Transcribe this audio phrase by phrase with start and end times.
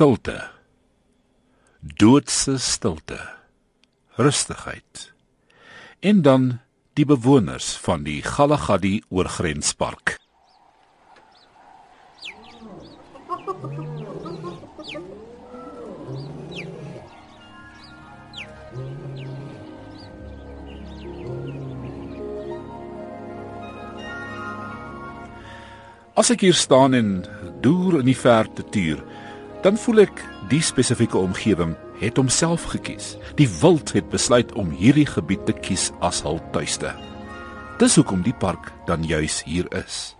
[0.00, 0.48] Stilte.
[1.80, 3.18] Doodse stilte.
[4.16, 5.12] Rustigheid.
[6.00, 6.60] En dan
[6.92, 10.16] die bewoners van die Galagadi oorgrenspark.
[26.16, 27.18] As ek hier staan en
[27.60, 29.04] deur in die verte tuur,
[29.62, 33.16] dan voel ek die spesifieke omgewing het homself gekies.
[33.36, 36.94] Die wild het besluit om hierdie gebied te kies as hul tuiste.
[37.80, 40.14] Dis hoekom die park dan juis hier is.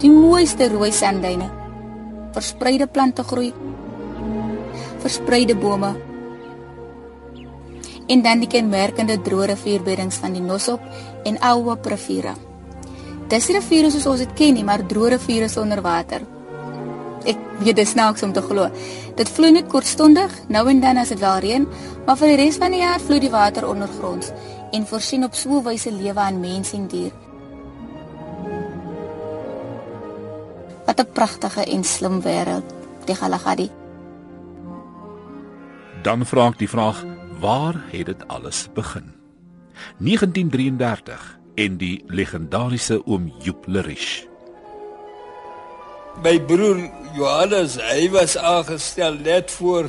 [0.00, 1.48] Die mooiste rooi sandduine.
[2.36, 3.52] Verspreide plante groei.
[5.04, 5.94] Verspreide bome.
[8.08, 10.82] En dan die kenmerkende droë rivierbeddings van die Nosop
[11.24, 12.34] en Aua riviere.
[13.28, 16.24] Dis riviere soos ons dit ken nie, maar droë riviere sonder water.
[17.24, 18.68] Ek weet dit snaaks om te glo.
[19.16, 21.66] Dit vloei net kortstondig, nou en dan as dit wel reën,
[22.06, 24.32] maar vir die res van die jaar vloei die water ondergronds
[24.74, 27.12] en voorsien op so 'n wyse lewe aan mense en dier.
[30.86, 32.74] Wat 'n pragtige en slim wêreld,
[33.06, 33.70] die Galagadi.
[36.02, 37.04] Dan vra ek die vraag,
[37.40, 39.12] waar het dit alles begin?
[39.98, 44.33] 1933 en die legendariese oom Joep Lerish.
[46.22, 46.78] My broer
[47.16, 49.88] Johannes, hy was aangestel net voor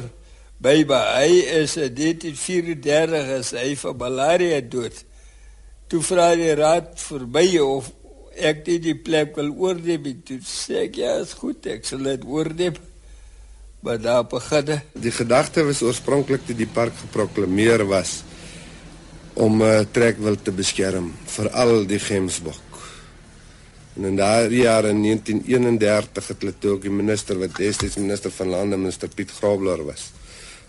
[0.62, 1.30] by by hy
[1.62, 4.98] is in 34 is hy van malaria dood.
[5.92, 7.92] Toe vra die raad vir my of
[8.36, 10.10] ek dit die plek wil oorneem.
[10.26, 12.78] Toe sê ek ja, is goed, ek sal dit oorneem.
[13.86, 18.24] Maar daar begin die gedagte was oorspronklik toe die park geproklaameer was
[19.36, 22.65] om 'n uh, trekwild te beskerm vir al die gemsbok.
[23.96, 28.32] En in daardie jaar in 1931 het hulle toe ook die minister wat destyds minister
[28.32, 30.10] van lande minister Piet Grobler was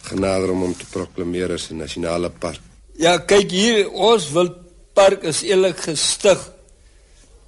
[0.07, 2.61] genader om hom te proklameer as 'n nasionale park.
[2.97, 6.39] Ja, kyk hier, ons wildpark is eerlik gestig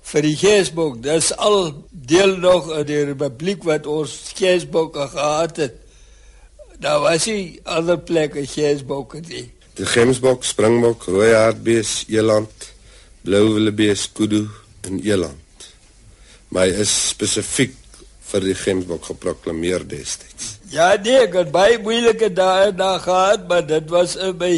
[0.02, 1.02] vir die gemsbok.
[1.02, 5.74] Dis al deel nog in die republiek wat ons gemsbokke gehad het.
[6.78, 9.50] Daar was nie ander plekke gemsbokke nie.
[9.74, 12.72] Die gemsbok, springbok, rooi hartbees, eland,
[13.22, 14.48] blou wildebees, kudu
[14.80, 15.47] en eland.
[16.48, 17.76] Maar hy is spesifiek
[18.28, 20.56] vir die gemsbok geproklaameer destyds.
[20.72, 24.54] Ja, nee, ek het baie moeilike dae daar gehad, maar dit was in my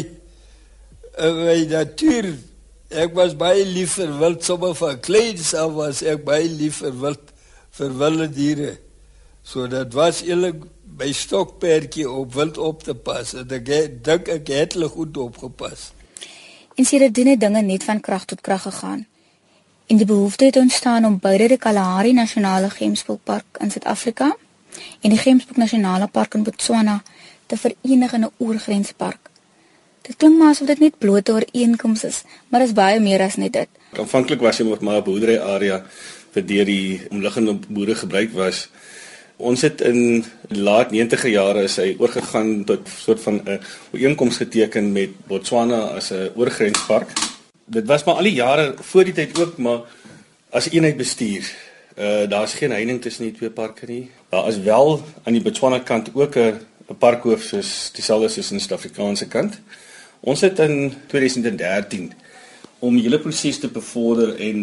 [1.21, 2.33] in my natuur.
[2.91, 6.95] Ek was baie lief vir wild, sommer van kleins af was ek baie lief vir
[7.03, 7.31] wild,
[7.77, 8.73] vir wilde diere.
[9.43, 10.65] So dit was eerlik
[10.99, 13.71] my stokperdjie op wild op te pas en ek
[14.03, 15.91] dink ek het hulle goed opgepas.
[16.75, 19.05] En sien dit dinge net van krag tot krag gegaan.
[19.91, 24.29] En die behoefte het ontstaan om beide die Kalahari Nasionale Gemsbokpark in Suid-Afrika
[25.01, 27.01] en die Gemsbok Nasionale Park in Botswana
[27.51, 29.29] te verenig in 'n oorgrenspark.
[30.01, 33.35] Dit klink maar asof dit net blote ooreenkomste is, maar dit is baie meer as
[33.35, 33.67] net dit.
[33.99, 35.83] Aanvanklik was dit maar 'n boerdery area
[36.31, 38.69] vir deur die omliggende boere gebruik was
[39.41, 43.59] Ons het in laat 90e jare is hy oorgegaan tot 'n soort van 'n
[43.91, 47.09] ooreenkoms geteken met Botswana as 'n oorgrenspark.
[47.71, 49.85] Dit was maar al die jare voor die tyd ook maar
[50.49, 51.47] as eenheid bestuur.
[51.95, 54.09] Uh daar's geen heining tussen die twee parke nie.
[54.29, 58.57] Daar is wel aan die Botswana kant ook 'n 'n parkhoof soos dieselfde soos in
[58.57, 59.59] die Suid-Afrikaanse kant.
[60.19, 62.13] Ons het in 2013
[62.79, 64.57] om die hele proses te bevorder en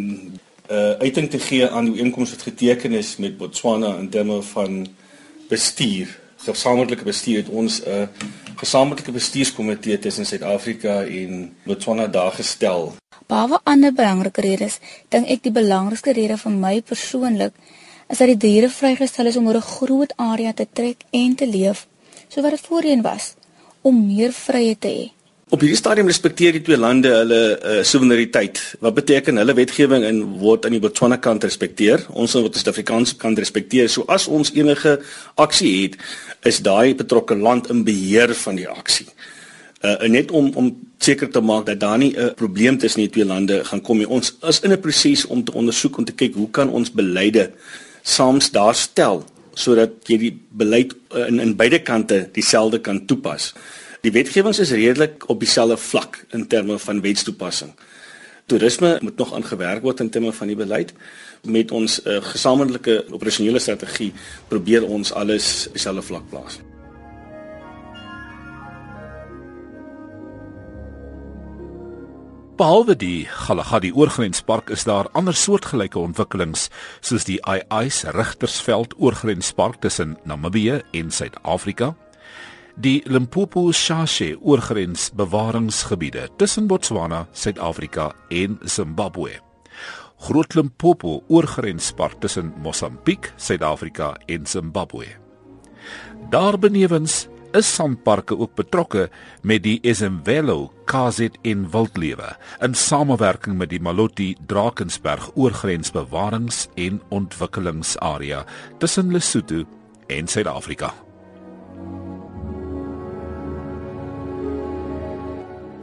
[0.70, 4.86] uh uiting te gee aan die ooreenkoms wat geteken is met Botswana in terme van
[5.48, 6.18] bestuur.
[6.44, 8.06] Gesamentlike bestuur het ons 'n uh,
[8.56, 12.94] gesamentlike bestuurskomitee tussen Suid-Afrika en Botswana daar gestel.
[13.26, 14.78] Baie ander belangrike redes,
[15.08, 17.52] dink ek die belangrikste rede vir my persoonlik
[18.08, 21.46] is dat die diere vrygestel is om oor 'n groot area te trek en te
[21.46, 21.86] leef,
[22.28, 23.34] so wat dit voorheen was,
[23.82, 25.17] om meer vryheid te hê.
[25.48, 28.58] Op hierdie stadium respekteer die twee lande hulle uh, soewereiniteit.
[28.84, 32.04] Wat beteken hulle wetgewing en word aan die Botswana kant respekteer?
[32.12, 33.88] Ons moet die Suid-Afrikaanse kant respekteer.
[33.88, 34.98] So as ons enige
[35.40, 35.96] aksie het,
[36.44, 39.08] is daai betrokke land in beheer van die aksie.
[39.80, 40.68] Uh net om om
[41.00, 44.08] seker te maak dat daar nie 'n probleem tussen die twee lande gaan kom nie.
[44.08, 47.52] Ons is in 'n proses om te ondersoek om te kyk hoe kan ons beleide
[48.02, 49.24] saams daar stel
[49.54, 53.54] sodat jy die beleid uh, in in beide kante dieselfde kan toepas.
[54.06, 57.72] Die wetgewings is redelik op dieselfde vlak in terme van wetstoepassing.
[58.46, 60.92] Toerisme moet nog aangewerk word in terme van die beleid.
[61.42, 64.12] Met ons uh, gesamentlike operasionele strategie
[64.48, 66.60] probeer ons alles op dieselfde vlak plaas.
[72.58, 76.68] Behalwe die Galagadi oorgrenspark is daar ander soortgelyke ontwikkelings
[77.00, 81.94] soos die Ai-Ais Rigtersveld oorgrenspark tussen Namibië en Suid-Afrika,
[82.78, 89.40] die Limpopo Shashe oorgrensbewaringsgebiede tussen Botswana, Suid-Afrika en Zimbabwe.
[90.18, 95.06] Groot Limpopo oorgrenspark tussen Mosambiek, Suid-Afrika en Zimbabwe.
[96.30, 99.08] Daarbenewens is sandparke ook betrokke
[99.42, 102.30] met die Esemvelo KZN wildlewe
[102.62, 108.44] in samewerking met die Malotti Drakensberg oorgrensbewarings en ontwikkelingsarea
[108.78, 109.64] tussen Lesotho
[110.06, 111.07] en Suid-Afrika.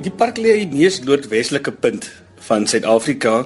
[0.06, 2.06] Die park lê in die mees noordwestelike punt
[2.46, 3.40] van Suid-Afrika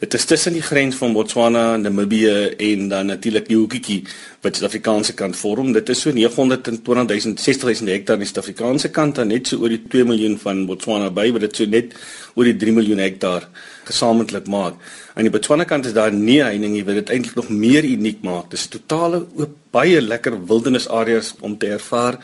[0.00, 3.98] Dit is tussen die grens van Botswana, Namibië en dan natuurlik die hoekietjie
[4.40, 5.74] wat die Suid-Afrikaanse kant vorm.
[5.76, 9.68] Dit is so 920 000 60000 hektaar aan die Suid-Afrikaanse kant en net so oor
[9.68, 11.92] die 2 miljoen van Botswana by, wat dit so net
[12.32, 13.44] oor die 3 miljoen hektaar
[13.90, 14.80] gesamentlik maak.
[15.12, 18.24] Aan die Botswana kant is daar nie heining nie wat dit eintlik nog meer uniek
[18.24, 18.48] maak.
[18.56, 22.16] Dis 'n totale oop baie lekker wildernisareas om te ervaar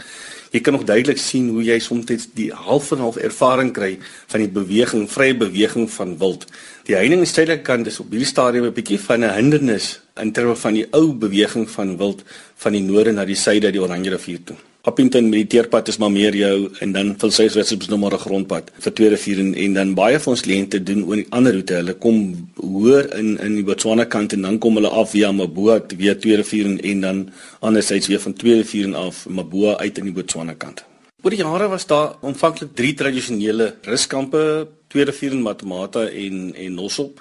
[0.52, 4.40] jy kan nog duidelik sien hoe jy soms die half en half ervaring kry van
[4.40, 6.46] die beweging, vrye beweging van wild.
[6.87, 10.00] Die heining aan die suidelike kant is op hierdie stadium 'n bietjie van 'n hindernis
[10.16, 12.22] in terme van die ou beweging van wild
[12.56, 14.56] van die noorde na die suide die Oranje rivier toe.
[14.86, 18.14] Appington met die teerpad is maar meer jou en dan vir sy Wesselbs nog maar
[18.14, 21.26] 'n grondpad vir tweede vier en, en dan baie van ons kliënte doen oor die
[21.30, 21.74] ander roete.
[21.74, 25.80] Hulle kom hoor in in die Botswana kant en dan kom hulle af via Maboa
[25.88, 27.30] via tweede vier en, en dan
[27.60, 30.84] andersins weer van tweede vier en af Maboa uit in die Botswana kant.
[31.22, 36.74] Oor die jare was daar aanvanklik drie tradisionele ruskampe, tweede vier in Matamata en en
[36.74, 37.20] Nosop.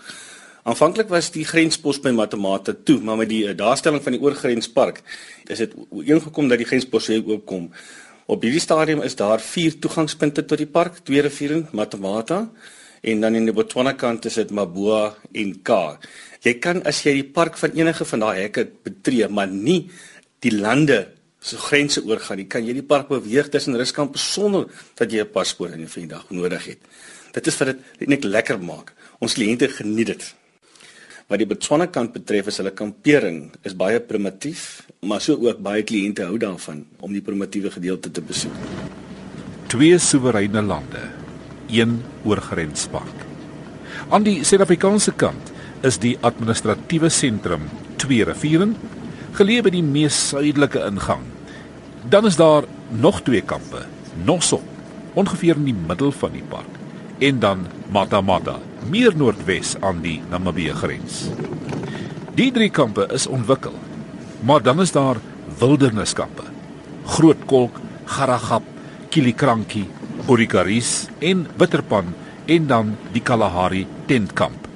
[0.66, 5.04] Aanvanklik was die grenspos by Matamata toe, maar met die uh, daarstelling van die oorgrenspark
[5.46, 5.74] is dit
[6.10, 7.68] ingekom dat die grenspos weer oopkom.
[8.26, 12.40] Op hierdie stadium is daar vier toegangspunte tot die park, twee riviere, Matamata
[13.06, 16.00] en dan in die Botswana kant is dit Maboa en Ka.
[16.42, 19.84] Jy kan as jy die park van enige van daai hekke betree, maar nie
[20.42, 20.98] die lande
[21.46, 22.48] se grense oorgaan nie.
[22.50, 24.66] Kan jy die park beweeg tussen ruskampe sonder
[24.98, 26.82] dat jy 'n paspoort in die vandag nodig het.
[27.38, 28.96] Dit is wat dit net lekker maak.
[29.20, 30.26] Ons kliënte geniet dit.
[31.26, 35.82] Wat die Botswana kant betref is hulle kampering is baie primitief, maar so ook baie
[35.82, 38.60] kliënte hou daarvan om die primitiewe gedeelte te besoek.
[39.74, 41.02] Twee soewereine lande,
[41.74, 41.98] een
[42.30, 43.26] oorgrenspark.
[44.14, 45.50] Aan die Suid-Afrikaanse kant
[45.82, 47.66] is die administratiewe sentrum
[47.98, 48.70] Twee Riviere,
[49.34, 51.26] geleë by die mees suidelike ingang.
[52.06, 53.82] Dan is daar nog twee kampe,
[54.30, 54.62] Nosso,
[55.18, 56.75] ongeveer in die middel van die park,
[57.20, 58.58] en dan Matamata,
[58.90, 61.26] meer noordwes aan die Namibië grens.
[62.36, 63.76] Die drie kampe is ontwikkel,
[64.44, 65.22] maar dan is daar
[65.60, 66.44] wilderniskampe.
[67.06, 68.64] Grootkolk, Garagap,
[69.10, 69.86] Kilikranki,
[70.28, 72.14] Orikaris en Bitterpan
[72.46, 74.68] en dan die Kalahari tentkamp.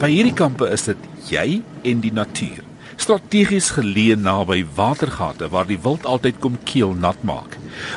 [0.00, 2.71] By hierdie kampe is dit jy en die natuur.
[3.02, 7.56] Strategies geleë naby watergate waar die wild altyd kom keel nat maak.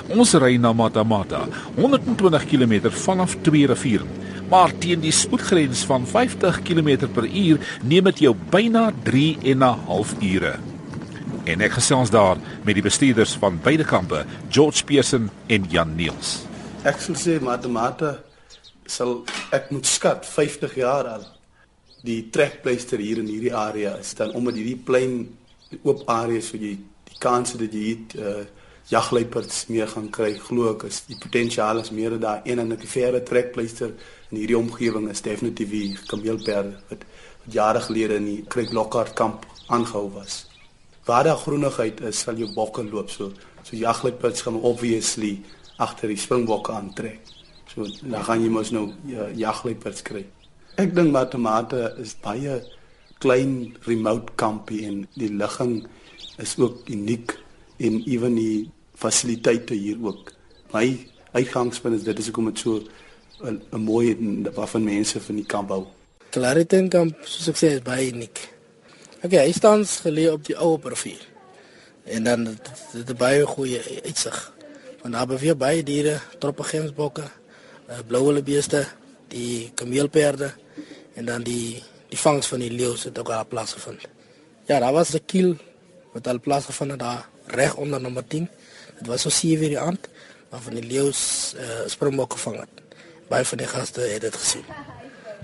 [0.10, 1.44] Ons ry na Matamata,
[1.76, 4.08] 120 km vanaf twee riviere
[4.50, 10.14] maar teen die spoedgrens van 50 km/h neem dit jou byna 3 en 'n half
[10.22, 10.60] ure.
[11.46, 16.46] En ek gesels daar met die bestuurders van beide kampe, George Pearson en Jan Niels.
[16.84, 18.20] Ek sou sê matemate
[18.86, 21.35] sal ek moet skat 50 jaar al
[22.06, 25.18] die trekpleister hier in hierdie area is dan omdat hierdie plein
[25.84, 26.76] oop areas vir jy
[27.10, 28.44] die kanse dat jy het uh,
[28.90, 33.24] jagluiperds meer gaan kry glo ek is die potensiaal is meer daar en 'n verre
[33.24, 33.94] trekpleister
[34.32, 37.06] in hierdie omgewing is definitief die kameelperde wat,
[37.42, 40.46] wat jare gelede in die Creek Lockhart kamp aangehou was.
[41.06, 43.32] Waar daar groenigheid is, sal jou bokke loop so.
[43.64, 45.42] So jagluiperds gaan obviously
[45.78, 47.20] agter die springbokke aantrek.
[47.74, 50.26] So dan gaan jy mos nou ja, jagluiperds kry.
[50.76, 52.58] Ek dink matemate is baie
[53.24, 53.52] klein
[53.88, 55.86] remote kampie en die ligging
[56.44, 57.32] is ook uniek
[57.80, 58.66] en ewen die
[59.00, 60.34] fasiliteite hier ook.
[60.74, 60.90] My
[61.32, 62.84] uitgangspunt is dit is hoekom dit so
[63.44, 64.18] 'n mooi
[64.56, 65.86] waarvan mense van die kamp hou.
[66.32, 68.40] Claritin kamp soos ek sê is baie uniek.
[69.24, 71.24] Okay, hy staan geleë op die ou rivier.
[72.04, 74.54] En dan dit 'n baie goeie uitsig.
[75.02, 77.24] Want daar beweeg baie diere, troppe gemsbokke,
[77.90, 78.88] uh, blou beeste,
[79.28, 80.65] die kameelperde
[81.16, 84.02] en dan die die vangs van die leeu het ook al plaasgevind.
[84.70, 85.58] Ja, daar was 'n kiel
[86.14, 88.50] wat al plaasgevind daar reg onder nommer 10.
[88.98, 90.08] Dit was so 7 uur die aand
[90.50, 91.12] waarvan die leeu uh,
[91.86, 92.84] springbok gevang het.
[93.28, 94.64] Baie van die gaste het dit gesien.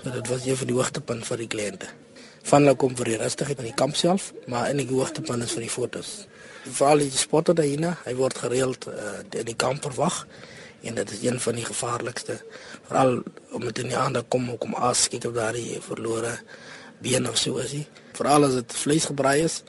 [0.04, 1.88] So dit was een van die hoogtepunte vir die kliënte.
[2.44, 5.52] Van hulle kom vir die rustigheid in die kamp self, maar in die hoogtepunt is
[5.52, 6.28] vir die fotos.
[6.64, 10.26] Veral die spotter daarin, hy word gereeld uh, in die kamp verwag
[10.82, 12.40] en dit is een van die gevaarlikste
[12.88, 13.22] veral
[13.52, 16.38] om dit in die ander kom kom as kyk of daar die verlore
[17.02, 17.74] been of so is.
[18.18, 19.62] Veral as dit vleis gebraai is.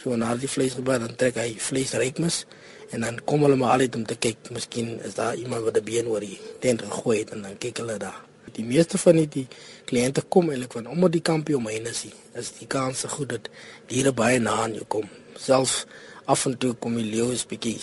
[0.00, 2.44] So na die vleis gebraai dan trek hy vleis rykmes
[2.92, 5.84] en dan kom hulle maar altyd om te kyk, miskien is daar iemand wat 'n
[5.84, 8.20] been oor die tent gegooi het en dan kyk hulle daar.
[8.52, 9.46] Die meeste van die, die
[9.84, 12.04] kliënte kom eintlik van omdat die kampie omheen is.
[12.34, 13.48] Is die kans se goed dat
[13.86, 15.08] diere baie na aan jou kom.
[15.36, 15.86] Selfs
[16.24, 17.78] af en toe kom die leeu is bietjie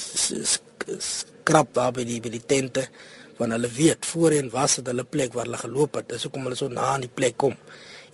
[1.49, 2.83] skrap daar by die by die tente
[3.39, 6.09] want hulle weet voorheen was dit hulle plek waar hulle geloop het.
[6.11, 7.55] Dis hoekom hulle so na aan die plek kom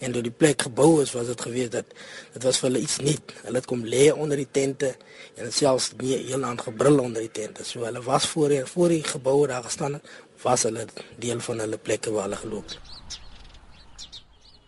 [0.04, 1.90] en toe die plek gebou is was dit gewees dat
[2.36, 3.34] dit was vir hulle iets nuut.
[3.44, 4.94] Hulle het kom lê onder die tente
[5.36, 7.66] en selfs nie heel aan gebrul onder die tente.
[7.68, 10.16] So hulle was voor die, voor die gebou daar gestaan het,
[10.46, 10.88] was hulle
[11.20, 13.20] deel van hulle plekke waar hulle geloop het.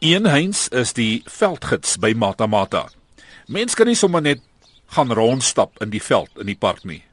[0.04, 2.88] Een Heinz is die veldgids by Matamata.
[3.48, 4.44] Mens kan nie sommer net
[4.96, 7.04] gaan rondstap in die veld in die park nie,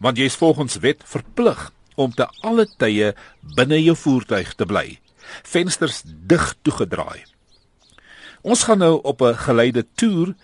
[0.00, 1.68] want jy is volgens wet verplig
[2.00, 3.12] om te alle tye
[3.56, 4.98] binne jou voertuig te bly.
[5.44, 7.24] Vensters dig toegedraai.
[8.40, 10.34] Ons gaan nou op 'n geleide toer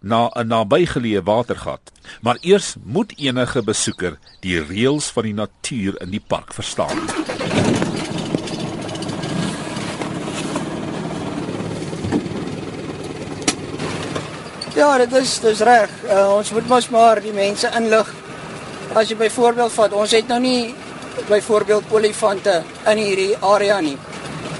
[0.00, 1.92] na 'n nabygeleë watergat.
[2.20, 6.98] Maar eers moet enige besoeker die reëls van die natuur in die park verstaan.
[14.74, 15.90] Ja, dit is dis reg.
[16.04, 18.25] Uh, ons moet mos maar die mense inlig.
[18.96, 20.74] As jy byvoorbeeld vat, ons het nou nie
[21.28, 23.96] byvoorbeeld olifante in hierdie area nie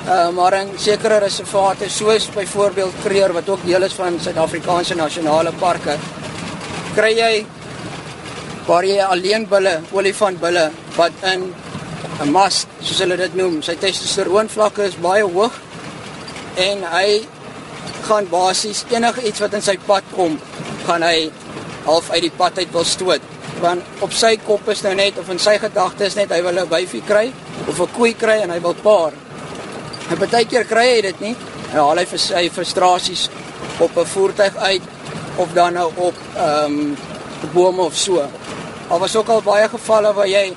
[0.07, 5.52] uh, maar in sekere reservate soos byvoorbeeld Kruger wat ook deel is van Suid-Afrikaanse nasionale
[5.61, 5.99] parke
[6.97, 7.31] kry jy
[8.66, 11.52] waar jy alleen bulle, olifantbulle wat in
[12.25, 15.52] 'n mas, soos hulle dit noem, sy testosteron vlakke is baie hoog
[16.57, 17.26] en hy
[18.09, 20.38] gaan basies enige iets wat in sy pad kom,
[20.87, 21.31] gaan hy
[21.85, 23.36] half uit die pad uit wil stoot.
[23.61, 26.69] Want op sy kop is nou net of in sy gedagtes net hy wil 'n
[26.69, 27.33] wyfie kry
[27.69, 29.13] of 'n koei kry en hy wil paar.
[30.11, 31.37] En baie keer kry hy dit nie.
[31.73, 33.29] Hy haal hy vir sy frustrasies
[33.81, 34.83] op 'n voertuig uit
[35.37, 36.97] of dan nou op ehm um,
[37.53, 38.29] bome of so.
[38.89, 40.57] Al was ook al baie gevalle waar jy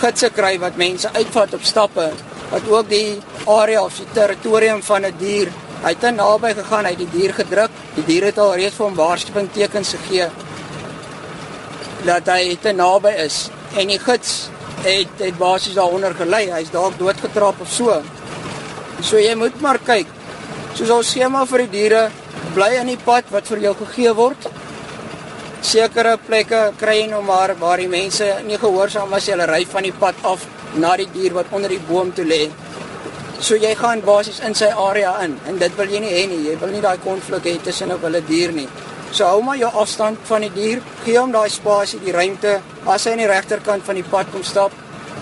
[0.00, 2.10] gidse kry wat mense uitvat op stappe
[2.50, 5.48] wat ook die area of die territorium van 'n die dier
[5.82, 7.70] hy het naby gegaan, hy het die dier gedruk.
[7.94, 10.28] Die dier het al reeds vir hom waarskuwingstekens gegee
[12.06, 14.48] dat hy te naby is en die gids
[14.84, 16.46] het het basies daaronder gelê.
[16.52, 18.02] Hy's dalk doodgetrap of so.
[19.02, 20.06] So jy moet maar kyk.
[20.78, 22.08] Soos ons skema vir die diere
[22.54, 24.48] bly in die pad wat vir jou gegee word.
[25.62, 29.86] Sekere plekke kry jy nou maar waar die mense nie gehoorsaam as hulle ry van
[29.86, 30.46] die pad af
[30.78, 32.46] na die dier wat onder die boom toe lê.
[33.40, 36.44] So jy gaan basies in sy area in en dit wil jy nie hê nie.
[36.46, 38.68] Jy wil nie daai konflik hê tussen 'n wille dier nie.
[39.10, 40.82] So hou maar jou afstand van die dier.
[41.04, 42.58] Gee hom daai spasie, die ruimte.
[42.86, 44.74] As hy aan die regterkant van die pad kom stap,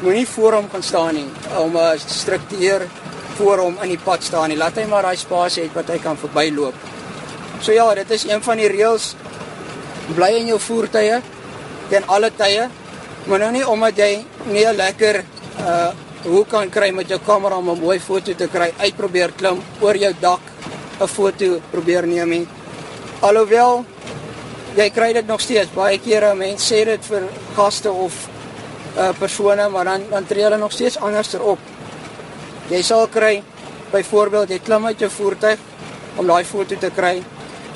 [0.02, 1.28] moenie voor hom gaan staan nie
[1.58, 2.88] om 'n struktuur
[3.36, 4.56] voor hom in die pad staan nie.
[4.56, 6.74] Laat hy maar daai spasie hê wat hy kan verbyloop.
[7.60, 9.14] So ja, dit is een van die reëls.
[10.14, 11.22] Bly in jou voertuie
[11.88, 12.68] ten alle tye.
[13.26, 15.24] Maar nou nie omdat jy nie lekker
[15.60, 15.92] uh
[16.26, 19.96] hoe kan kry met jou kamera om 'n mooi foto te kry, uitprobeer klim oor
[19.96, 20.40] jou dak
[21.00, 22.46] 'n foto probeer neem nie.
[23.24, 23.84] Alhoewel
[24.76, 27.24] jy kry dit nog steeds baie kere mense sê dit vir
[27.56, 28.16] gaste of
[28.96, 31.58] uh persone, maar dan dan tree hulle nog steeds anderster op.
[32.68, 33.42] Jy sal kry
[33.92, 35.58] byvoorbeeld jy klim uit jou voertuig
[36.16, 37.22] om daai foto te kry.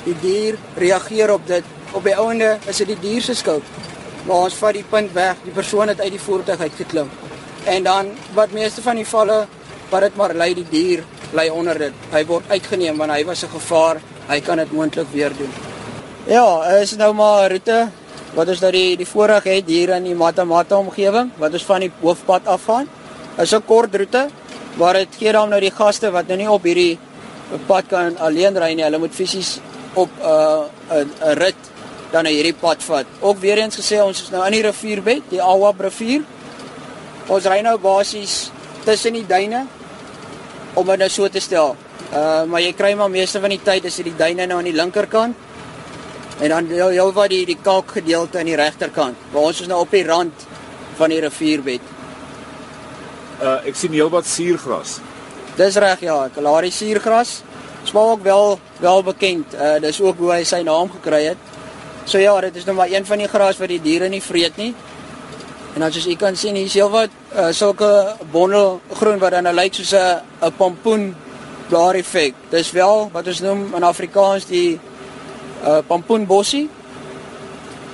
[0.05, 1.65] Die dier reageer op dit.
[1.93, 3.63] Op die ouende is dit die dier se skuld.
[4.25, 5.41] Maar ons vat die punt weg.
[5.43, 7.09] Die persoon het uit die voertuig uit geklim.
[7.65, 9.45] En dan wat meeste van die valle
[9.89, 11.93] wat dit maar lei die dier lê onder dit.
[12.11, 14.01] Hy word uitgeneem want hy was 'n gevaar.
[14.27, 15.51] Hy kan dit moontlik weer doen.
[16.25, 17.89] Ja, is nou maar 'n roete
[18.33, 21.79] wat ons nou die die voorreg het hier in die Matamata omgewing wat ons van
[21.79, 22.87] die hoofpad afgaan.
[23.37, 24.29] Is 'n kort roete
[24.77, 26.99] waar dit gee dan nou die gaste wat nou nie op hierdie
[27.67, 28.83] pad kan alleen ry nie.
[28.83, 29.59] Hulle moet fisies
[29.93, 31.71] op 'n uh, 'n rit
[32.11, 33.05] dan na hierdie pad vat.
[33.19, 36.23] Ook weer eens gesê ons is nou in die rivierbed, die Awa rivier.
[37.27, 38.51] Ons ry nou basies
[38.83, 39.65] tussen die duine
[40.73, 41.75] om dit nou so te stel.
[42.11, 44.67] Uh maar jy kry maar meeste van die tyd is dit die duine nou aan
[44.67, 45.35] die linkerkant.
[46.43, 49.15] En dan jou jou wat die die kalk gedeelte aan die regterkant.
[49.31, 50.43] Maar ons is nou op die rand
[50.99, 51.93] van die rivierbed.
[53.39, 54.99] Uh ek sien heelwat suurgras.
[55.55, 57.41] Dis reg ja, Kalahari suurgras.
[57.87, 59.55] Smaak ook wel wel bekend.
[59.55, 61.49] Uh dis ook hoe hy sy naam gekry het.
[62.03, 64.57] So ja, dit is nou maar een van die gras wat die diere nie vreet
[64.57, 64.73] nie.
[65.75, 69.79] En as jy kan sien, hier is heelwat uh sulke bondel groen wat dan lyk
[69.79, 71.13] soos 'n 'n pompoen
[71.71, 72.35] blaar effek.
[72.51, 74.79] Dis wel wat ons noem in Afrikaans die
[75.63, 76.67] uh pompoenbossie.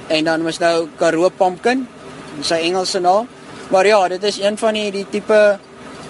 [0.07, 1.83] En dan was nou Karoo pumpkin,
[2.41, 3.27] sy Engelse naam.
[3.69, 5.59] Maar ja, dit is een van die die tipe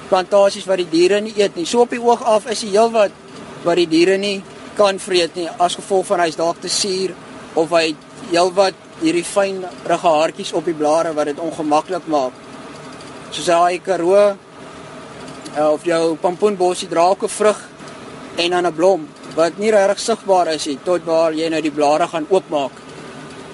[0.07, 1.65] plantasies wat die diere nie eet nie.
[1.65, 3.11] So op die oog af is die heelwat
[3.65, 4.41] wat die diere nie
[4.77, 7.15] kan vreet nie as gevolg van hy's dalk te suur
[7.57, 7.95] of hy
[8.29, 12.35] heelwat hierdie fyn rige haartjies op die blare wat dit ongemaklik maak.
[13.31, 14.37] Soos daai karoo
[15.57, 17.59] of jou pompoenbosie dra ook 'n vrug
[18.35, 21.71] en dan 'n blom wat nie regtig sigbaar is nie tot waar jy nou die
[21.71, 22.71] blare gaan oopmaak.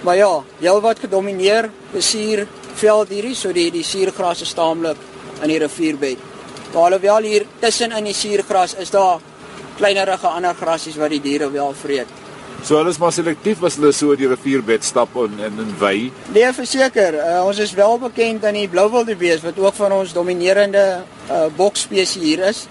[0.02, 4.98] Maar ja, heelwat gedomeineer besuur veld hierdie so die die suurgrasse staamlik
[5.42, 6.18] in die rivierbed.
[6.74, 9.20] Maar alhoewel hier tussen in die suurgras is daar
[9.78, 12.23] kleinerige ander grasies wat die diere wel vreet.
[12.64, 15.98] So hulle is maar selektief as hulle so die rivierbed stap en en in wy.
[16.32, 20.84] Nee, verseker, uh, ons is wel bekend aan die blouwildebees wat ook van ons dominerende
[21.04, 22.62] uh, boksspesies hier is.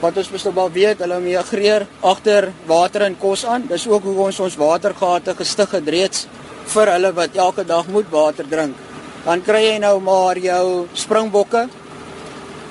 [0.00, 3.68] Wat ons bestelbaar weet, hulle migreer agter water en kos aan.
[3.68, 6.24] Dis ook hoe ons ons watergate gestig het reeds
[6.72, 8.80] vir hulle wat elke dag moet water drink.
[9.28, 11.66] Dan kry jy nou maar jou springbokke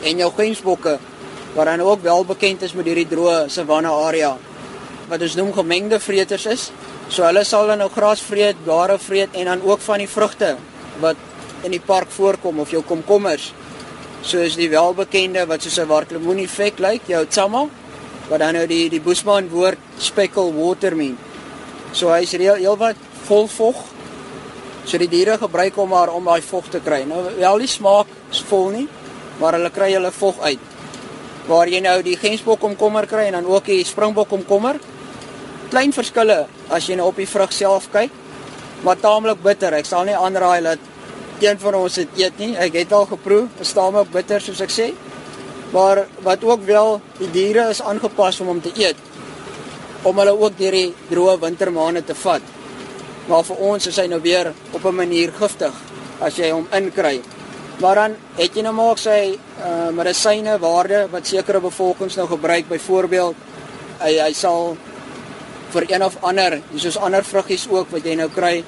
[0.02, 0.98] en jou gensbokke
[1.54, 4.38] wat dan ook wel bekend is met hierdie droë savanne area
[5.10, 6.70] wat ons noem gemengde vreters is.
[7.10, 10.56] So hulle sal dan nou gras vreet, blare vreet en dan ook van die vrugte
[11.02, 11.18] wat
[11.66, 13.52] in die park voorkom of jou komkommers.
[14.22, 17.68] Soos die welbekende wat soos 'n warklemoen effek lyk, jou tsama
[18.30, 21.18] wat dan nou die die Boesman woord speckle watermean.
[21.92, 23.76] So hy's heel heelwat vol vog.
[24.86, 27.04] So die diere gebruik hom maar om daai vog te kry.
[27.10, 28.88] Nou wel die smaak is vol nie,
[29.40, 30.60] maar hulle kry hulle vog uit.
[31.50, 34.80] Waar jy nou die gensbok komkommer kry en dan ook die springbok komkommer,
[35.70, 38.12] klein verskille as jy nou op die vrug self kyk,
[38.84, 39.74] maar taamlik bitter.
[39.74, 40.80] Ek sal nie aanraai dat
[41.42, 42.56] een van ons dit eet nie.
[42.58, 44.90] Ek het al geproe, is taamlik bitter soos ek sê.
[45.74, 48.98] Maar wat ook wel die diere is aangepas om hom te eet
[50.08, 52.44] om hulle ook deur die droë wintermaande te vat.
[53.28, 55.74] Maar vir ons is hy nou weer op 'n manier giftig
[56.22, 57.22] as jy hom inkry.
[57.80, 62.28] Maar dan het jy nou maar ook sy uh medisyne waarde wat sekere bevolkings nou
[62.28, 62.68] gebruik.
[62.68, 63.36] Byvoorbeeld
[64.00, 64.78] hy hy sal
[65.74, 68.64] vir een of ander, soos ander vruggies ook wat jy nou kry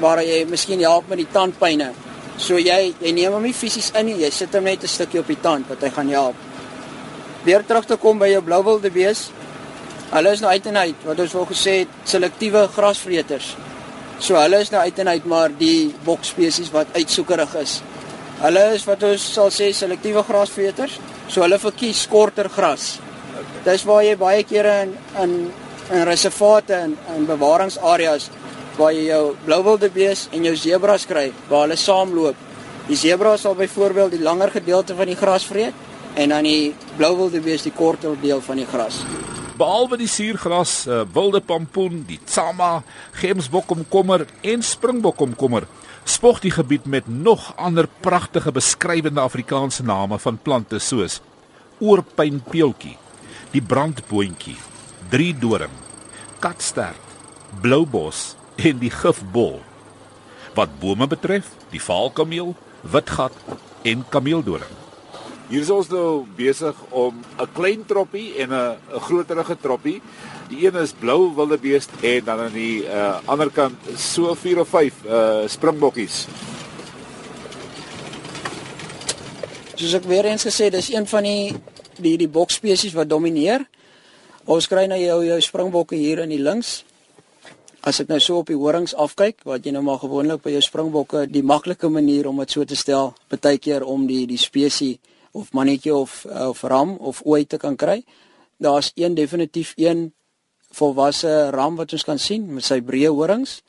[0.00, 1.92] waar jy miskien help met die tandpynne.
[2.36, 5.20] So jy jy neem hom nie fisies in nie, jy sit hom net 'n stukkie
[5.20, 6.34] op die tand wat hy gaan help.
[7.44, 9.30] Weer terug te kom by jou blouwilde wees.
[10.10, 13.56] Hulle is nou uit en uit wat ons al gesê het, selektiewe grasvreters.
[14.18, 17.82] So hulle is nou uit en uit maar die bokspesies wat uitsoekerig is.
[18.40, 20.98] Hulle is wat ons sal sê selektiewe grasvreters.
[21.28, 22.98] So hulle verkies korter gras.
[23.64, 25.52] Dis waar jy baie kere in in
[25.90, 28.30] in reservate en in bewaringsareas
[28.76, 32.36] waar jy jou blouwilde bees en jou zebras kry waar hulle saamloop.
[32.86, 35.74] Die zebra sal byvoorbeeld die langer gedeelte van die gras vreet
[36.14, 39.00] en dan die blouwilde bees die korter deel van die gras.
[39.56, 42.82] Behalwe die suurgras, uh, wilde pampoen, die tsama,
[43.16, 45.64] gemsbokkomkommer en springbokkomkommer,
[46.04, 51.22] spog die gebied met nog ander pragtige beskrywende Afrikaanse name van plante soos
[51.80, 52.94] oorpynpeeltjie,
[53.52, 54.56] die brandboontjie,
[55.10, 55.72] drie doring,
[56.42, 57.14] katstert,
[57.62, 59.60] bloubos en die gifbol.
[60.56, 63.36] Wat bome betref, die vaalkameel, witgat
[63.86, 64.72] en kameeldoring.
[65.46, 70.02] Hier is ons nou besig om 'n klein troppie en 'n 'n groterige troppie.
[70.48, 74.68] Die een is blou wildebeest en dan aan die uh, ander kant so 4 of
[74.68, 76.26] 5 uh springbokkies.
[79.74, 81.54] Soos ek weer eens gesê, dis een van die
[81.98, 83.66] die die bokspesies wat domineer.
[84.46, 86.84] Ons kry nou jou jou springbokke hier in die links.
[87.82, 90.60] As ek nou so op die horings afkyk, wat jy nou maar gewoonlik by jou
[90.62, 95.02] springbokke die maklike manier om dit so te stel, baie keer om die die spesies
[95.34, 98.04] of mannetjie of of ram of ooi te kan kry.
[98.62, 100.12] Daar's een definitief een
[100.70, 103.64] volwasse ram wat ons kan sien met sy breë horings.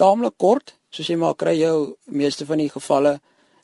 [0.00, 3.18] Taamlik kort, soos jy maar kry jou meeste van die gevalle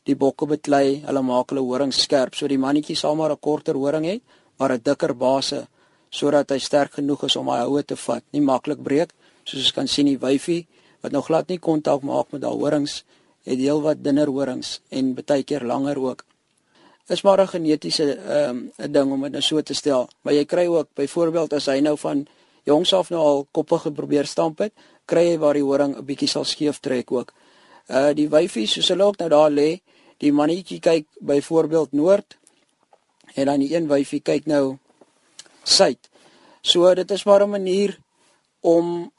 [0.05, 2.37] die bokke beklei, hulle maak hulle horings skerp.
[2.37, 4.21] So die mannetjie sal maar 'n korter horing hê,
[4.59, 5.67] maar 'n dikker base
[6.13, 9.75] sodat hy sterk genoeg is om hy houe te vat, nie maklik breek soos ons
[9.77, 10.67] kan sien die wyfie
[11.03, 13.01] wat nou glad nie kontak maak met daai horings
[13.49, 16.23] het heel wat dunner horings en baie keer langer ook.
[17.11, 20.35] Is maar 'n genetiese ehm um, 'n ding om dit nou so te stel, maar
[20.35, 22.27] jy kry ook byvoorbeeld as hy nou van
[22.65, 24.73] jongs af nou al koppe geprobeer stamp het,
[25.05, 27.33] kry jy waar die horing 'n bietjie sal skeef trek ook.
[27.89, 29.81] Uh die wyfie soos hulle ook nou daar lê,
[30.19, 32.39] die mannetjie kyk byvoorbeeld noord
[33.35, 34.79] en dan die een wyfie kyk nou
[35.63, 36.11] suid.
[36.63, 37.99] So dit is maar 'n manier
[38.61, 39.13] om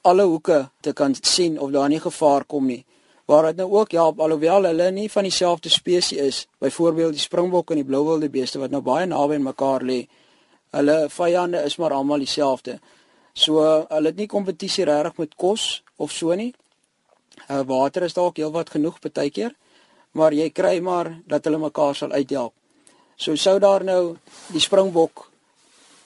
[0.00, 2.84] alle hoeke te kan sien of daar nie gevaar kom nie.
[3.24, 7.70] Waar dit nou ook help alhoewel hulle nie van dieselfde spesies is, byvoorbeeld die springbok
[7.70, 10.08] en die blouwilde beeste wat nou baie naby aan mekaar lê.
[10.70, 12.80] Hulle vyande is maar almal dieselfde.
[13.32, 16.54] So hulle het nie kompetisie regtig met kos of so nie.
[17.48, 19.54] Uh, water is dalk heelwat genoeg baie keer,
[20.12, 22.52] maar jy kry maar dat hulle mekaar sal uithelp.
[23.16, 24.16] So sou daar nou
[24.52, 25.29] die springbok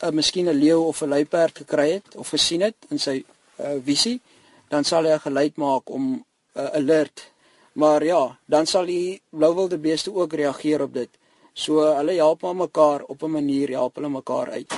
[0.02, 3.24] uh, miskien 'n leeu of 'n luiperd gekry het of gesien het in sy
[3.60, 4.20] uh, visie,
[4.68, 6.24] dan sal hy 'n geluid maak om
[6.56, 7.30] uh, alert.
[7.72, 11.08] Maar ja, dan sal die blouwilde beeste ook reageer op dit.
[11.52, 14.74] So hulle help maar mekaar op 'n manier, help hulle mekaar uit.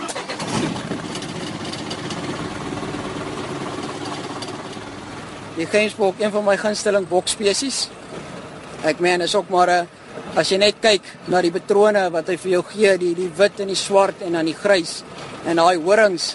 [5.56, 7.88] Die gensbok, een van my gunsteling bokspesies.
[8.84, 9.88] Ek meen is ook maar 'n
[10.36, 13.60] as jy net kyk na die patrone wat hy vir jou gee, die die wit
[13.64, 15.00] en die swart en dan die grys
[15.48, 16.34] en daai horings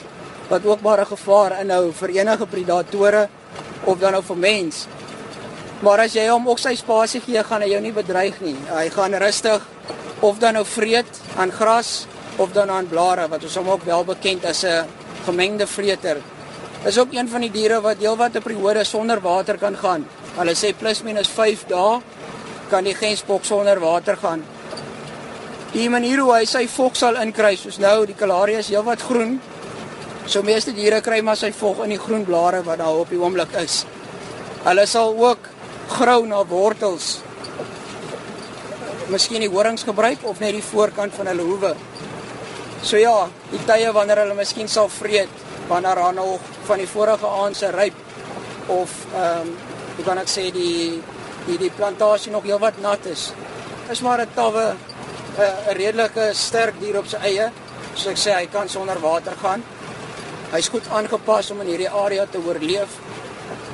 [0.50, 3.30] wat ook maar 'n gevaar inhou vir enige predatore
[3.86, 4.88] of dan nou vir mens.
[5.82, 8.56] Maar as jy hom ook sy spasie gee, gaan hy jou nie bedreig nie.
[8.70, 9.62] Hy gaan rustig
[10.20, 12.06] of dan nou vreet aan gras
[12.38, 14.86] of dan aan blare wat ons hom ook wel bekend as 'n
[15.26, 16.18] gemengde vreter.
[16.86, 20.06] Is ook een van die diere wat heelwat 'n periode sonder water kan gaan.
[20.38, 22.02] Hulle sê plus minus 5 dae
[22.72, 24.44] kan die gensbok sonder water gaan.
[25.72, 29.38] Die manier hoe hy sy vog sal inkry, soos nou die kalaria is heelwat groen.
[30.28, 33.20] So meeste diere kry maar sy vog in die groen blare wat daar op die
[33.20, 33.82] oomblik is.
[34.64, 35.50] Hulle sal ook
[35.92, 37.20] grou na wortels
[39.12, 41.72] miskien die horings gebruik of net die voorkant van hulle hoewe.
[42.84, 47.28] So ja, die tye wanneer hulle miskien sal vreet wanneer daar nog van die vorige
[47.28, 47.98] aand se ryp
[48.72, 49.54] of ehm um,
[49.96, 51.02] hoe kan ek sê die
[51.48, 53.32] die die plantasie nog heelwat nat is.
[53.90, 54.76] Is maar 'n tawwe
[55.38, 57.52] 'n redelike sterk dier op sy eie.
[57.96, 59.64] So ek sê hy kan sonder water gaan.
[60.52, 62.90] Hy's goed aangepas om in hierdie area te oorleef.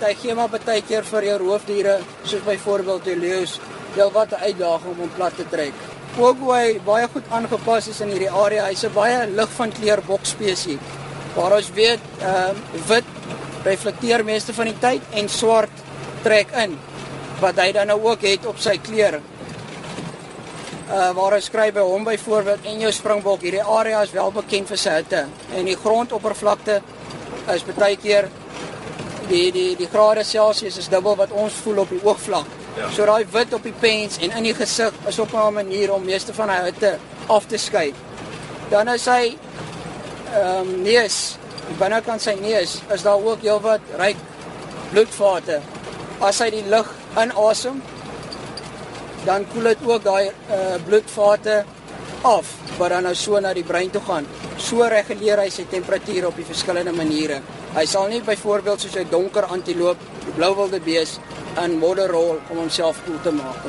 [0.01, 3.60] Hy gee maar baie keer vir jou roofdiere soos byvoorbeeld die leeu's
[3.95, 5.73] wel wat 'n uitdaging om hom plat te trek.
[6.17, 8.65] Ook hoe hy baie goed aangepas is in hierdie area.
[8.65, 10.80] Hy's 'n baie lig van kleur bokspesie.
[11.36, 13.03] Waar ons weet, ehm uh, wit
[13.63, 15.84] reflekteer meeste van die tyd en swart
[16.23, 16.77] trek in
[17.39, 19.21] wat hy dan nou ook het op sy klere.
[20.88, 24.69] Uh waar hy skryf by hom byvoorbeeld en jou springbok, hierdie area is wel bekend
[24.71, 26.82] vir sy hitte en die grondoppervlakte
[27.54, 28.30] is baie keer
[29.28, 32.47] die die die grade Celsius is dubbel wat ons voel op die oogvlak.
[32.78, 32.89] Ja.
[32.93, 36.04] So daai wit op die pens en in die gesig is op 'n manier om
[36.04, 36.97] meeste van hy hitte
[37.28, 37.93] af te skei.
[38.69, 39.38] Dan is hy
[40.34, 41.38] ehm um, neus,
[41.80, 44.17] binnekant sy neus is daar ook heelwat ryk
[44.91, 45.62] bloedvate.
[46.19, 47.82] As hy die lug inasem,
[49.25, 51.63] dan koel dit ook daai uh, bloedvate
[52.21, 54.27] af wat dan nou so na die brein toe gaan.
[54.58, 57.41] So reguleer hy sy temperatuur op die verskillende maniere.
[57.75, 59.97] Hy sal nie byvoorbeeld soos 'n donker antiloop,
[60.36, 61.19] blou wilde bees
[61.63, 63.62] in modderrol om homself koel te maak.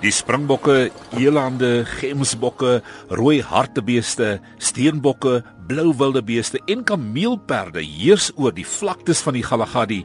[0.00, 8.66] Die springbokke, elande, gemsbokke, rooi hartebeeste, steenbokke, blou wilde beeste en kameelperde heers oor die
[8.66, 10.00] vlaktes van die Galagadi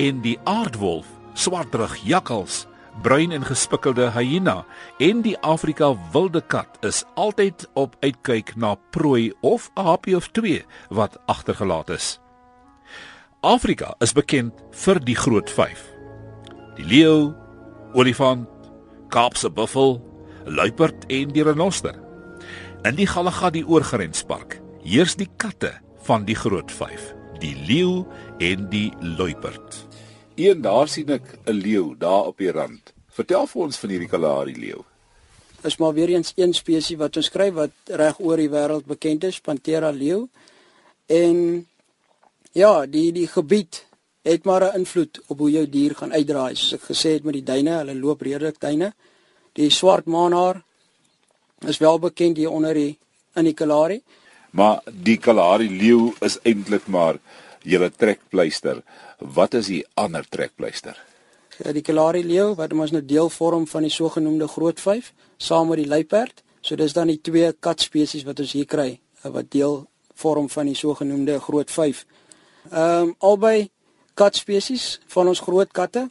[0.00, 2.62] en die aardwolf, swartrug jakkals,
[3.04, 4.62] bruin en gespikkelde hyena
[5.02, 10.30] en die Afrika wilde kat is altyd op uitkyk na prooi of 'n happie of
[10.32, 12.18] twee wat agtergelaat is.
[13.40, 15.84] Afrika is bekend vir die groot 5.
[16.76, 17.34] Die leeu,
[17.92, 18.48] olifant,
[19.08, 20.00] Kaapse buffel,
[20.44, 21.94] luiperd en die renoster.
[22.84, 25.72] In die Galagadi oorgrenspark heers die katte
[26.06, 28.04] van die groot 5, die leeu
[28.38, 29.86] en die luiperd.
[30.36, 32.92] Een daar sien ek 'n leeu daar op die rand.
[33.08, 34.84] Vertel vir ons van hierdie Kalahari leeu.
[35.62, 39.24] Is maar weer eens een spesies wat ons skryf wat reg oor die wêreld bekend
[39.24, 40.28] is, Panthera leeu.
[41.06, 41.66] En
[42.52, 43.84] Ja, die die gebied
[44.26, 46.54] het maar 'n invloed op hoe jou dier gaan uitdraai.
[46.54, 48.92] Soos ek gesê het met die duine, hulle loop redelik duine.
[49.52, 50.62] Die swart maanhaar
[51.58, 52.98] is wel bekend hier onder die
[53.34, 54.02] in die Kalahari.
[54.50, 57.18] Maar die Kalahari leeu is eintlik maar
[57.62, 58.82] julle trekpleister.
[59.18, 60.96] Wat is die ander trekpleister?
[61.60, 65.68] Ja, die Kalahari leeu wat ons nou deel vorm van die sogenoemde groot 5 saam
[65.68, 66.42] met die luiperd.
[66.60, 69.84] So dis dan die twee katspesies wat ons hier kry wat deel
[70.16, 72.06] vorm van die sogenoemde groot 5.
[72.70, 73.70] Ehm um, albei
[74.14, 76.08] katspesies van ons groot katte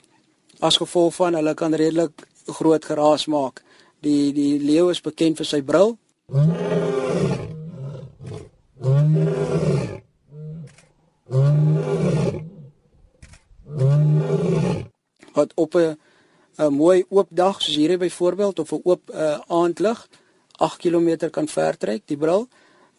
[0.59, 3.63] as gevolg van hulle kan redelik groot geraas maak.
[4.01, 5.97] Die die leeu is bekend vir sy brul.
[15.33, 15.97] Wat op 'n
[16.57, 20.07] 'n mooi oop dag soos hierdie byvoorbeeld of 'n oop uh, aandlig
[20.51, 22.47] 8 km kan vertrek die brul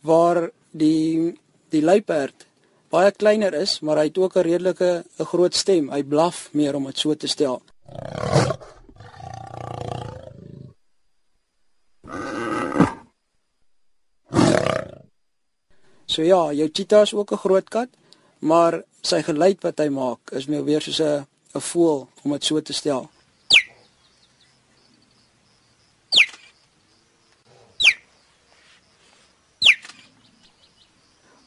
[0.00, 2.46] waar die die luiperd
[2.90, 5.90] baie kleiner is, maar hy het ook 'n redelike 'n groot stem.
[5.90, 7.62] Hy blaf meer om dit so te stel.
[16.20, 17.88] So ja, jou cheetah is ook 'n groot kat,
[18.38, 22.44] maar sy geluid wat hy maak is meer weer soos 'n 'n voël om dit
[22.44, 23.09] so te stel.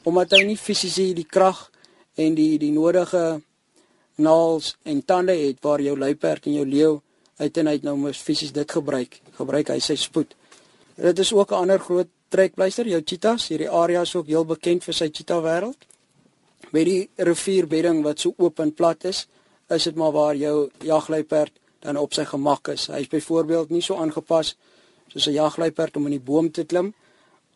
[0.02, 1.70] Omdat hy nie fisies die krag
[2.14, 3.42] en die die nodige
[4.14, 7.00] naals en tande het waar jou luiperd en jou leeu
[7.36, 10.34] uit en uit nou mos fisies dit gebruik, gebruik hy sy spoed.
[10.96, 13.48] Dit is ook 'n ander groot trekpleister, jou cheetahs.
[13.52, 15.86] Hierdie area is ook heel bekend vir sy cheetah wêreld.
[16.74, 19.26] Met die rivierbedding wat so oop en plat is,
[19.70, 22.88] is dit maar waar jou jagluiperd dan op sy gemak is.
[22.90, 24.54] Hy's byvoorbeeld nie so aangepas
[25.12, 26.94] soos 'n jagluiperd om in die boom te klim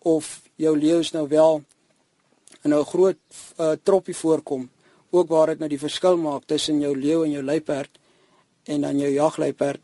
[0.05, 1.63] of jou leeu's nou wel
[2.65, 3.19] in 'n groot
[3.59, 4.69] uh, troppie voorkom
[5.11, 7.91] ook waar dit nou die verskil maak tussen jou leeu en jou luiperd
[8.65, 9.81] en dan jou jagluiperd.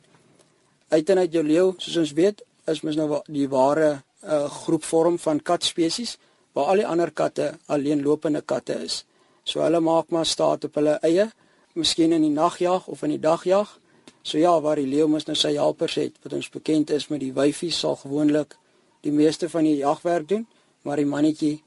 [0.88, 5.18] Uit en uit jou leeu, soos ons weet, is mos nou die ware uh, groepvorm
[5.18, 6.16] van katspesies
[6.52, 9.04] waar al die ander katte alleenlopende katte is.
[9.44, 11.30] So hulle maak maar staat op hulle eie,
[11.74, 13.78] miskien in die nagjag of in die dagjag.
[14.22, 17.20] So ja, waar die leeu mos nou sy helpers het, wat ons bekend is met
[17.20, 18.56] die wyfie sal gewoonlik
[19.04, 20.46] die meeste van die jagwerk doen,
[20.82, 21.62] maar die mannetjie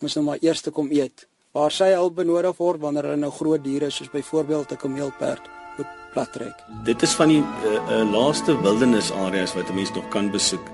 [0.00, 3.62] moet nou maar eers kom eet waar sy hulp benodig word wanneer hulle nou groot
[3.64, 6.54] diere soos byvoorbeeld 'n kameelperd moet plattrek.
[6.84, 10.66] Dit is van die uh, uh, laaste wildernisareas wat 'n mens nog kan besoek.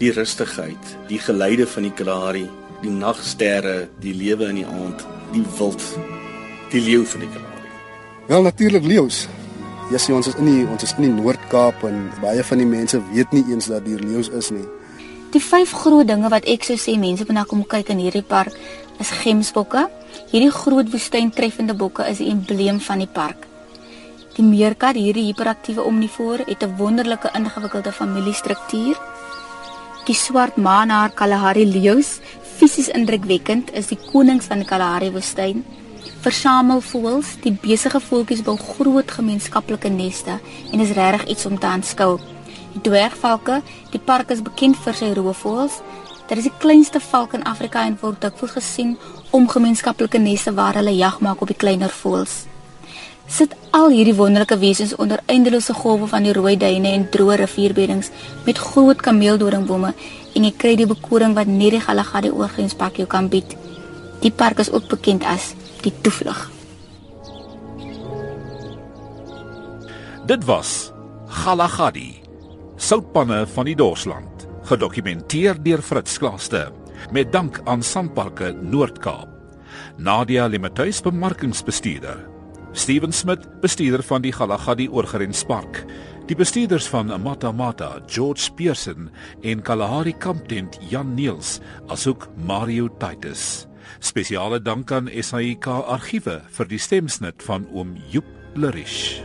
[0.00, 2.44] Die rustigheid, die geleide van die Kalahari,
[2.82, 5.82] die nagsterre, die lewe in die aand, die wild,
[6.72, 7.72] die leeu van die Kalahari.
[8.26, 9.24] Wel natuurlik leeu's.
[9.90, 12.68] Ja, sien ons is in die ons is in die Noord-Kaap en baie van die
[12.68, 14.64] mense weet nie eens dat hier leeu's is nie.
[15.34, 18.24] Die vyf groot dinge wat ek sou sê mense moet na kom kyk in hierdie
[18.24, 18.54] park
[19.02, 19.88] is gemsbokke,
[20.30, 23.46] Hierdie groot woestyntreffende bokke is die embleem van die park.
[24.34, 28.96] Die meerkat, hierdie hiperaktiewe omnivoor, het 'n wonderlike ingewikkelde familiestruktuur.
[30.04, 32.18] Die swart maanhaar Kalahari leeu's,
[32.58, 35.62] fisies indrukwekkend, is die konings van Kalahari woestyn.
[36.20, 40.36] Versamel voëls, die besige voeltjies bou groot gemeenskaplike neste
[40.72, 42.18] en is regtig iets om te aanskou.
[42.74, 43.62] Die dwergvalke,
[43.96, 45.80] die park is bekend vir sy roofvoëls.
[46.28, 48.98] Dit is die kleinste valk in Afrika en word dikwels gesien
[49.32, 52.42] om gemeenskaplike neste waar hulle jag maak op die kleiner voëls.
[53.26, 58.10] Sit al hierdie wonderlike wesens onder eindelose golwe van die rooi duine en droë rivierbeddings
[58.44, 59.94] met groot kameeldoringbome
[60.34, 63.56] en jy kry die bekoring wat net die Galagadi oorgrenspak jou kan bied.
[64.20, 66.50] Die park is ook bekend as die toevlug.
[70.28, 70.92] Dit was
[71.44, 72.22] Galagadi,
[72.76, 76.70] soutpanne van die Dorsland, gedokumenteer deur Fritz Klaaste
[77.12, 79.28] met dank aan Sanparks Noord-Kaap.
[79.96, 82.33] Nadia Limatuis bemarkingsbestuurder.
[82.74, 85.84] Steven Smit, bestuurder van die Galagadi Oorgrenspark.
[86.26, 89.10] Die bestuurders van Mata Mata, George Pearson
[89.42, 93.68] en Kalahari Kamptent Jan Niels, asook Mario Titus.
[94.02, 98.26] Spesiale dank aan SAIK Argiewe vir die stemsnit van oom Joep
[98.58, 99.22] Lerish.